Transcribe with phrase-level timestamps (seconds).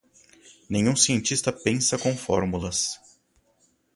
[0.67, 2.99] Nenhum cientista pensa com fórmulas.